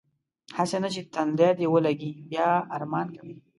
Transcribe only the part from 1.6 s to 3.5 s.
ولږي بیا ارمان کوې.